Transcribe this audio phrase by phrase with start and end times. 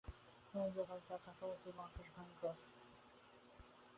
[1.01, 2.55] তার থাকা উচিত, মহাকাশ ভয়ঙ্কর।